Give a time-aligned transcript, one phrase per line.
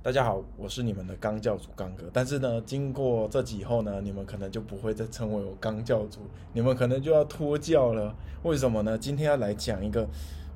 [0.00, 2.08] 大家好，我是你们的刚教主刚哥。
[2.12, 6.20] 但是呢，经过这集后呢，你们可能就不会再称为我刚教主，
[6.52, 8.14] 你们可能就要脱教了。
[8.44, 8.96] 为什么呢？
[8.96, 10.08] 今天要来讲一个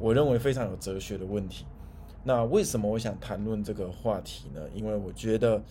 [0.00, 1.64] 我认为非常有哲学的问题。
[2.24, 4.60] 那为什么我想谈论这个话题呢？
[4.74, 5.62] 因为我觉得，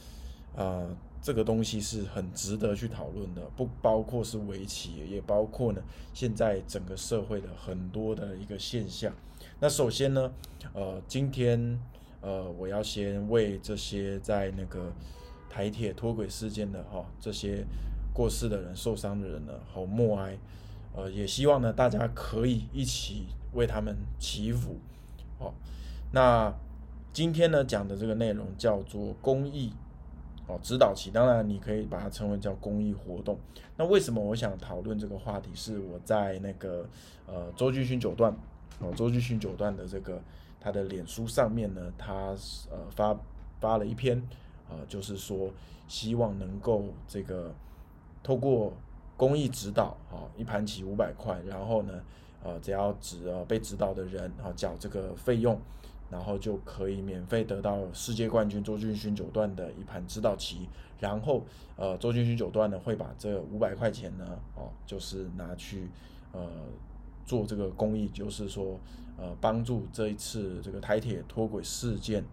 [0.55, 0.87] 啊，
[1.21, 5.81] 这个东西是很值得去讨论的，不包括是围棋，也包括呢
[6.13, 9.13] 现在整个社会的很多的一个现象。
[9.59, 10.31] 那首先呢，
[10.73, 11.77] 呃，今天。
[12.19, 14.91] 呃，我要先为这些在那个
[15.49, 17.63] 台铁脱轨事件的哈，这些
[18.11, 20.37] 过世的人、受伤的人呢，好默哀。
[20.95, 24.77] 呃，也希望呢，大家可以一起为他们祈福。
[25.37, 25.53] 好，
[26.11, 26.51] 那
[27.13, 29.71] 今天呢讲的这个内容叫做公益
[30.47, 33.37] 哦，指导期，当然你可以把它称为叫公益活动。
[33.77, 35.51] 那为什么我想讨论这个话题？
[35.53, 36.89] 是我在那个
[37.27, 38.35] 呃周居勋九段
[38.79, 40.19] 哦，周居勋九段的这个。
[40.59, 42.35] 他的脸书上面呢，他
[42.69, 43.17] 呃发
[43.59, 44.21] 发了一篇，
[44.69, 45.51] 呃，就是说
[45.87, 47.53] 希望能够这个
[48.21, 48.73] 透过
[49.15, 52.03] 公益指导，啊，一盘棋五百块，然后呢，
[52.43, 55.59] 呃，只要指呃被指导的人啊缴这个费用，
[56.09, 60.67] 然后就可以免费得到世界冠军周俊勋九段的一盘指导棋，
[60.99, 61.43] 然后
[61.75, 65.89] 呃周俊勋九段呢会把这五百块钱呢，哦，就是拿去
[66.31, 66.41] 呃。
[67.27, 68.79] 做这个公益，就是说，
[69.17, 72.23] 呃，帮助这一次这个台铁脱轨事件，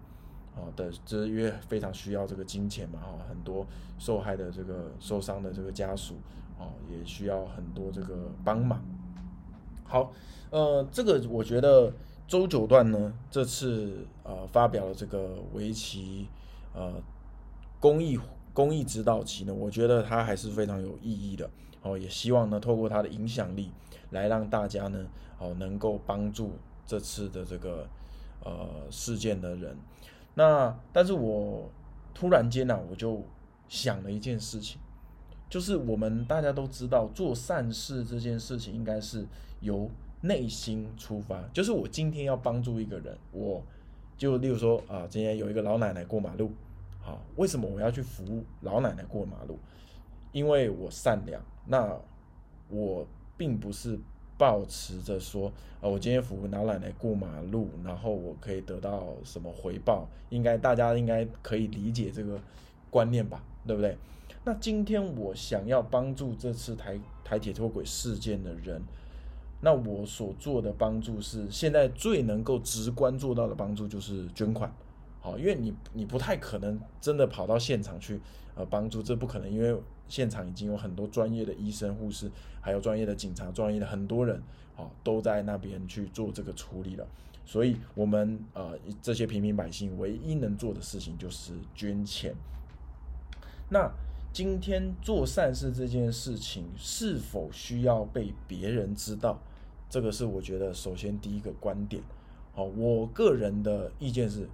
[0.54, 3.66] 啊的，这因为非常需要这个金钱嘛，哈，很多
[3.98, 6.14] 受害的这个受伤的这个家属，
[6.58, 8.80] 啊，也需要很多这个帮忙。
[9.82, 10.12] 好，
[10.50, 11.92] 呃，这个我觉得
[12.28, 16.28] 周九段呢，这次呃发表了这个围棋
[16.72, 17.02] 呃
[17.80, 18.16] 公益
[18.54, 21.50] 公益指导棋呢，我觉得它还是非常有意义的。
[21.82, 23.70] 哦，也希望呢，透过它的影响力，
[24.10, 25.06] 来让大家呢，
[25.38, 26.52] 哦，能够帮助
[26.86, 27.86] 这次的这个
[28.42, 29.76] 呃事件的人。
[30.34, 31.70] 那但是我
[32.14, 33.22] 突然间呢，我就
[33.68, 34.80] 想了一件事情，
[35.50, 39.26] 就是我们大家都知道，做善事这件事情应该是
[39.60, 39.90] 由
[40.22, 41.42] 内心出发。
[41.52, 43.62] 就是我今天要帮助一个人，我
[44.16, 46.50] 就例如说啊，今天有一个老奶奶过马路，
[47.04, 49.58] 好，为什么我要去扶老奶奶过马路？
[50.32, 51.40] 因为我善良。
[51.66, 51.94] 那
[52.68, 53.06] 我
[53.36, 53.98] 并不是
[54.38, 60.08] 抱持着说，呃，我今天扶老奶奶过马路，然后我可以得到什么回报？
[60.30, 62.40] 应该大家应该可以理解这个
[62.90, 63.96] 观念吧，对不对？
[64.44, 68.82] 那今天我想要帮助这次台台铁脱轨事件的人，
[69.60, 74.70] 那我所做的帮助是现在最能够直观做到的帮助就是捐款，
[75.24, 78.20] 好，因为你你不太可能真的跑到现场去
[78.54, 79.74] 呃帮助，这不可能，因为。
[80.06, 82.30] 现场已经有很多专业的医生、护士，
[82.60, 84.36] 还有专业的警察、专业的很多人，
[84.76, 87.06] 啊，都在那边去做这个处理了。
[87.46, 92.34] 所以，我们呃这些平民百姓唯一能做的事情就是捐钱。
[93.70, 93.90] 那
[94.30, 99.40] 今天做善事这件事情是否需要被别人知道？
[99.88, 102.02] 这个是我觉得首先第一个观点。
[102.52, 104.46] 好，我个人的意见是，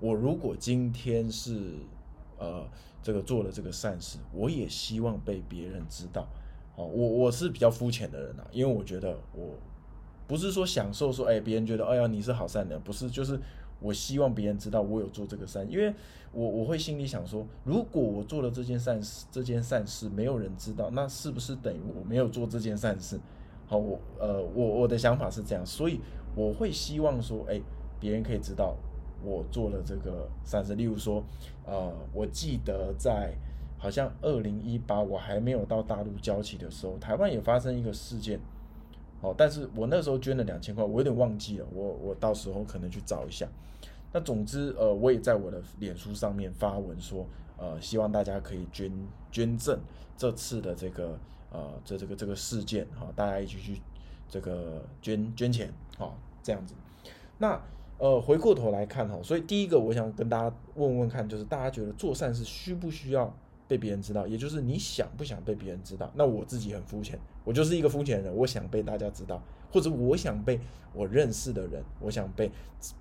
[0.00, 1.74] 我如果今天是。
[2.40, 2.64] 呃，
[3.02, 6.24] 这个做了这个善事，我也希望被别人知道。
[6.76, 9.56] 哦，我我是比较肤浅的人啊，因为我觉得我
[10.28, 13.40] 不是说享受说，哎，别人觉得，哎呀，你是好善良，不是，就是
[13.80, 15.92] 我希望别人知道我有做这个善，因为
[16.30, 23.18] 我我会心里想说，如果我做了这件善事，这件善事没有人知道，那是不是等于我没有做这件善事？
[23.66, 25.98] 好，我呃，我我的想法是这样，所以
[26.36, 27.60] 我会希望说，哎，
[27.98, 28.76] 别人可以知道。
[29.22, 31.22] 我做了这个善事，例如说，
[31.64, 33.34] 呃，我记得在
[33.76, 38.40] 好像二零一八我还没有到大陆交期的时候，台湾也发生一个事件，
[39.20, 43.46] 哦，但是我那时候捐了两千块，我有点忘记了，我我到时候可能去找一下。
[44.12, 48.90] 那总之，呃，我也在我的脸书上面发文说，呃，希望大家可以捐
[49.30, 49.78] 捐赠
[50.16, 51.18] 这次的这个
[51.50, 53.80] 呃这这个这个事件，哈，大家一起去
[54.28, 56.74] 这个捐捐钱，好，这样子，
[57.38, 57.60] 那。
[57.98, 63.36] 呃，回过头来看哈，所以第一个我想跟大家问问看，就是大家觉得做善事需不需要
[63.66, 64.24] 被别人知道？
[64.24, 66.08] 也就是你想不想被别人知道？
[66.14, 69.42] 那我自己很肤浅，我就是一个肤浅的人，我想被大家知道，
[69.72, 70.60] 或者我想被
[70.94, 72.48] 我认识的人，我想被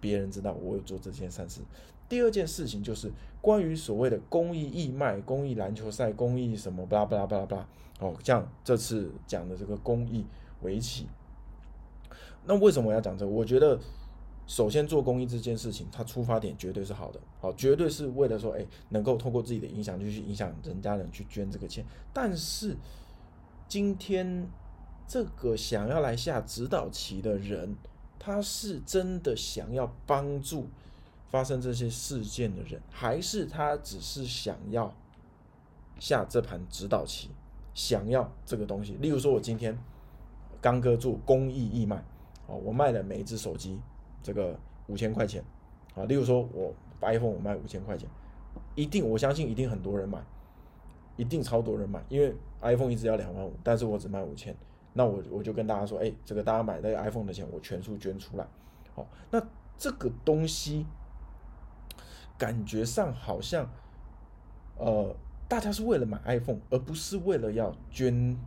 [0.01, 1.61] 别人知道我有做这件善事。
[2.09, 7.67] 第二件事情就是关于所谓的公益义卖、公益篮球赛、公益什么巴拉巴拉巴拉巴拉，
[7.99, 10.25] 哦，像这次讲的这个公益
[10.63, 11.05] 围棋，
[12.45, 13.31] 那为什么我要讲这个？
[13.31, 13.79] 我觉得。
[14.47, 21.85] 首先做公益这件事情，它出发点绝对是好的，好，绝对是为了说，哎，能够通过自己的影响力去影响人家人去捐这个钱。
[22.13, 22.77] 但是
[23.67, 24.49] 今天
[25.05, 27.75] 这个想要来下指导棋的人，
[28.17, 30.67] 他是真的想要帮助
[31.29, 34.95] 发生这些事件的人，还是他只是想要
[35.99, 37.31] 下这盘指导棋，
[37.73, 38.93] 想要这个东西？
[39.01, 39.77] 例如说，我今天
[40.61, 42.01] 刚哥做公益义卖，
[42.47, 43.77] 哦，我卖了每一只手机
[44.21, 45.43] 这个五千块钱，
[45.95, 48.09] 啊，例如说我 iPhone 我卖五千块钱，
[48.75, 50.19] 一定我相信一定很多人买，
[51.15, 54.55] 一定超多人买，因为 iPhone 一直要两万五，但是我只卖五千，
[54.93, 58.47] 那我我就跟大家说，哎，这个大家买那个 iPhone 的钱我全数捐出来，
[58.93, 59.41] 好，那
[59.77, 60.85] 这个东西。
[62.39, 63.67] 感觉上好像，
[64.77, 65.15] 呃，
[65.47, 68.37] 大家是为了买 iPhone，而不是为了要捐，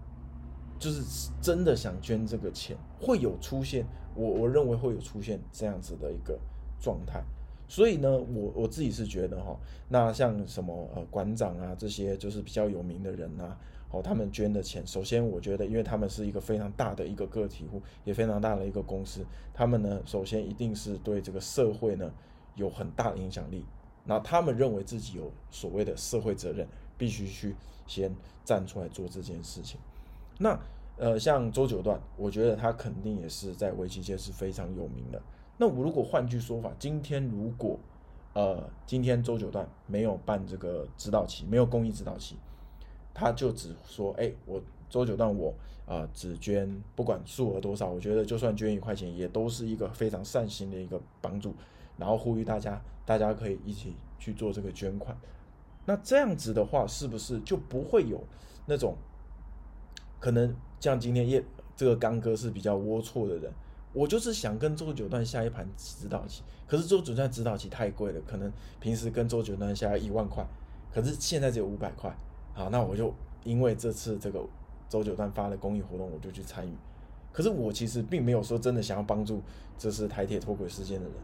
[0.80, 3.86] 就是真的想捐这个钱，会有出现，
[4.16, 6.36] 我我认为会有出现这样子的一个
[6.80, 7.22] 状态。
[7.68, 9.56] 所以呢，我我自己是觉得哈，
[9.88, 13.56] 那像什么呃馆长啊这些就是比较有名的人呐，
[13.90, 19.24] 哦，他们捐的钱，首先我觉得，因为他们是一个非常大的一个个体户，也非常大的一个公司，
[19.54, 22.10] 他们呢，首先一定是对这个社会呢
[22.56, 23.64] 有很大的影响力。
[24.04, 26.66] 那他们认为自己有所谓的社会责任，
[26.98, 27.54] 必须去
[27.86, 28.10] 先
[28.44, 29.78] 站出来做这件事情。
[30.42, 30.58] 那
[30.96, 35.20] 呃，像周九段，我觉得他肯定也是在围棋界是非常有名的。
[35.58, 37.78] 那我如果换句说法，今天如果
[38.32, 42.36] 呃，今天周九段没有办这个指导棋，没有公益指导棋，
[43.12, 45.52] 他就只说，哎，我周九段我
[45.84, 51.54] 啊只捐，不管数额多少，我觉得就算捐一块钱，也都是一个非常善心的一个帮助。
[51.98, 55.14] 然后呼吁大家，大家可以一起去做这个捐款。
[55.84, 58.22] 那这样子的话，是不是就不会有
[58.66, 58.96] 那种
[60.20, 61.42] 可能像今天叶
[61.74, 63.52] 这个刚哥是比较龌龊的人？
[63.92, 70.46] 我就是想跟周九段下一盘指导棋，可是周九段指导棋太贵了，可能平时跟周九段下一万块，
[70.92, 72.16] 可是现在只有五百块。
[72.54, 73.12] 好，那我就
[73.42, 74.40] 因为这次这个
[74.88, 76.72] 周九段发的公益活动，我就去参与。
[77.32, 79.42] 可是我其实并没有说真的想要帮助
[79.76, 81.14] 这是台铁脱轨事件的人。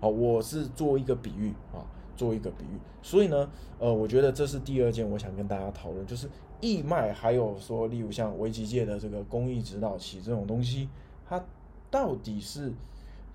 [0.00, 1.84] 好，我是做一个比喻啊，
[2.16, 2.78] 做一个比喻。
[3.02, 6.26] 所以呢，呃，我觉得这是第二件我想跟大家讨论，就是
[6.60, 10.88] 义卖，还有说，例如像围棋界的这个公益指导棋这种东西，
[11.28, 11.44] 它
[11.90, 12.72] 到底是。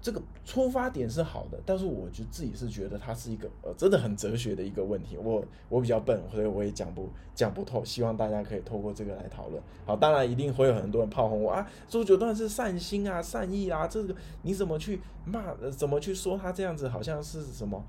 [0.05, 5.15] 这个出发点是好的，但是我就自己是觉得它是一个呃，真的很哲学的一个问题。
[5.15, 7.85] 我我比较笨，所以我也讲不讲不透。
[7.85, 9.63] 希望大家可以透过这个来讨论。
[9.85, 15.55] 好，当然一定会有很多人炮轰我啊，周九段是善心啊、善意啊，这个你怎么去骂？
[15.71, 17.81] 怎么去说他这样子好像是什么？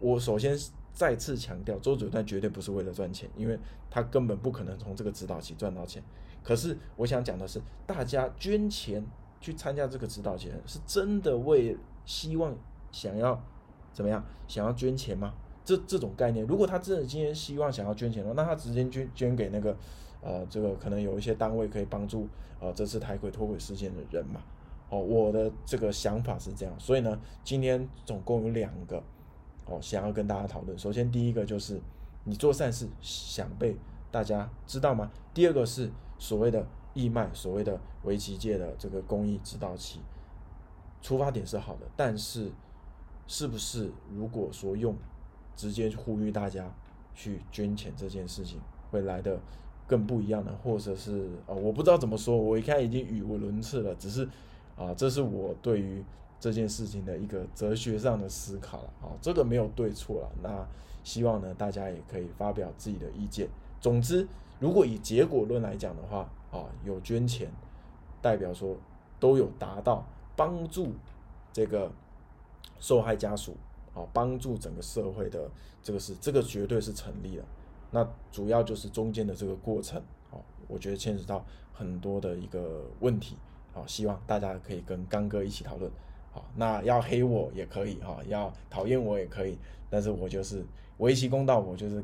[0.00, 0.58] 我首先
[0.92, 3.58] 再次强调，周九段绝对不是为了赚钱，因为
[3.90, 6.02] 他根本不可能从这个指导期赚到钱。
[6.42, 9.04] 可是我想讲的是，大家捐钱。
[9.42, 12.54] 去参加这个指导节，是真的为希望
[12.92, 13.42] 想要
[13.90, 14.22] 怎么样？
[14.46, 15.32] 想要捐钱吗？
[15.64, 19.74] 这这种概念，如果他真的今天希望想要捐钱的话，那他直接捐捐给那个
[20.20, 22.28] 呃，这个可能有一些单位可以帮助
[22.60, 24.42] 呃这次台轨脱轨事件的人嘛。
[24.90, 29.02] 哦，我的这个想法是这样，所以呢，今天总共有两个
[29.70, 30.78] 哦，想要跟大家讨论。
[30.78, 31.80] 首先第一个就是
[32.24, 33.74] 你做善事想被
[34.10, 35.10] 大家知道吗？
[35.32, 36.66] 第二个是所谓的。
[36.92, 40.00] 义卖所谓的围棋界的这个公益指导期，
[41.00, 42.50] 出发点是好的，但是
[43.28, 44.96] 是不是如果说用
[45.54, 46.68] 直接呼吁大家
[47.14, 48.58] 去捐钱这件事情，
[48.90, 49.38] 会来的
[49.86, 50.52] 更不一样呢？
[50.64, 54.28] 或者是呃，我不知道怎么说，我一看已经语无伦次了，只是
[54.76, 56.04] 啊，这是我对于
[56.40, 60.66] 这件事情的一个哲学上的思考了啊，这个没有对错了，那
[61.04, 63.46] 希望呢大家也可以发表自己的意见。
[63.80, 64.26] 总之，
[64.58, 67.50] 如果以结果论来讲的话，啊，有捐钱，
[68.22, 68.76] 代表说
[69.18, 70.04] 都有达到
[70.34, 70.92] 帮助
[71.52, 71.92] 这个
[72.78, 73.54] 受害家属，
[73.94, 75.50] 啊，帮助整个社会的
[75.82, 77.44] 这个是这个绝对是成立的。
[77.90, 83.36] 那主要就是中间的这个过程，啊，我觉得牵扯到很多的一个问题，
[83.74, 85.90] 啊，希望大家可以跟刚哥一起讨论，
[86.32, 89.58] 好，那要黑我也可以，哈，要讨厌我也可以，
[89.88, 90.64] 但是我就是
[90.98, 92.02] 围棋公道，我就是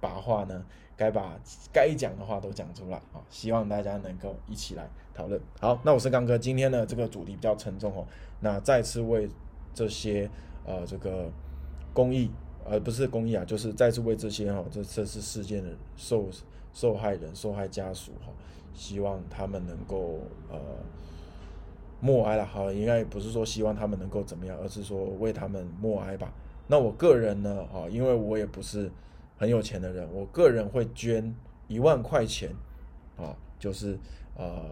[0.00, 0.64] 把话呢。
[0.98, 1.38] 该把
[1.70, 3.20] 该讲的话都讲出来啊！
[3.28, 5.38] 希望大家能够一起来讨论。
[5.60, 8.02] 好，那我是刚哥，今天的这个主题比较沉重哦。
[8.40, 9.28] 那再次为
[9.74, 10.26] 这些
[10.64, 11.30] 呃这个
[11.92, 12.30] 公益，
[12.64, 15.68] 而不是公益啊，就是再次为这些哈这这次事件的
[15.98, 16.30] 受
[16.72, 18.32] 受害人、受害家属哈，
[18.72, 20.58] 希望他们能够呃
[22.00, 22.44] 默哀了。
[22.44, 26.32] 好，应该不是说希望他们能够怎么样，而是说为他们默哀吧。
[26.66, 28.90] 那我个人呢，哈，因为我也不是。
[29.38, 31.36] 很有钱的人，我个人会捐
[31.68, 32.50] 一万块钱，
[33.18, 33.98] 啊，就是
[34.34, 34.64] 呃，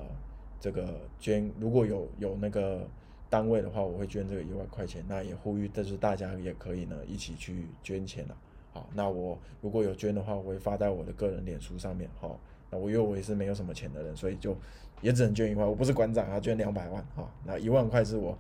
[0.59, 2.89] 这个捐如果有有那个
[3.29, 5.05] 单位的话，我会捐这个一万块钱。
[5.07, 8.35] 那也呼吁，但是大家也可以呢一起去捐钱了。
[8.73, 12.09] 好，那我如果有捐的话，我会发在我的个人脸书上面。
[12.19, 12.41] 好，
[12.77, 14.57] 我因为我也是没有什么钱的人，所以就
[15.01, 15.67] 也只能捐一万。
[15.67, 17.01] 我不是馆长啊，捐两百万。
[17.17, 18.37] 啊，那一万块是我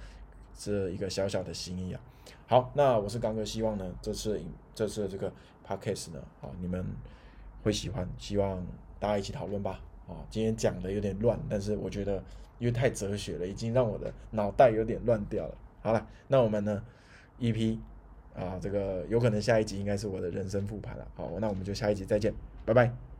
[0.56, 2.00] 这一个小小的心意啊。
[2.46, 4.40] 好，那我是刚哥，希望呢这次
[4.74, 5.32] 这次这个
[5.66, 6.84] podcast 呢，啊你们
[7.62, 8.64] 会喜欢，希望
[8.98, 9.80] 大家一起讨论吧。
[10.06, 12.22] 啊，今天讲的有点乱，但是我觉得
[12.58, 15.54] 因为太哲学了，已经让我的脑袋有点乱掉了。
[15.80, 16.82] 好了，那我们呢
[17.40, 17.78] EP
[18.34, 21.08] 啊，这个有可能下一集应该是我的人生复盘了。
[21.14, 22.34] 好，那我们就下一集再见，
[22.66, 23.13] 拜拜。